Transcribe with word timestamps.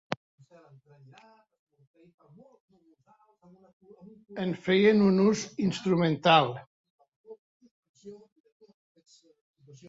En 4.45 4.55
feien 4.63 5.05
un 5.09 5.19
ús 5.25 5.43
instrumental. 5.67 6.51